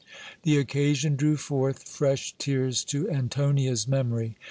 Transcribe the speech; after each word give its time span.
The 0.41 0.57
occasion 0.57 1.15
drew 1.15 1.37
forth 1.37 1.87
fresh 1.87 2.33
tears 2.39 2.83
to 2.85 3.07
Antonia's 3.11 3.87
memory. 3.87 4.35